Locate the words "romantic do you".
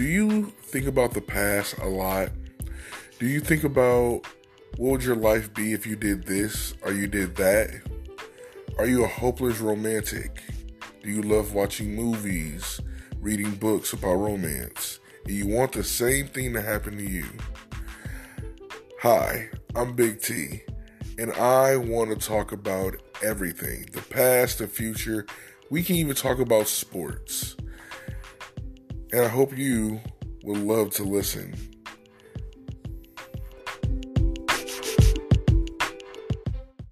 9.60-11.20